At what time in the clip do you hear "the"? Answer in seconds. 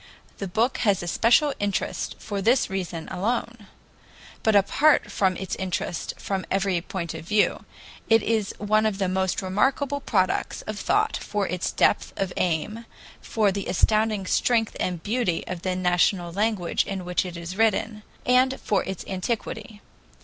0.39-0.47, 8.97-9.07, 13.51-13.67, 15.61-15.75